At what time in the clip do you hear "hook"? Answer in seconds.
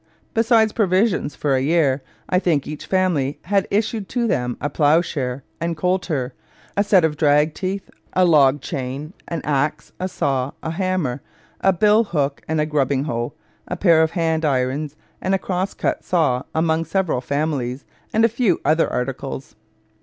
12.05-12.41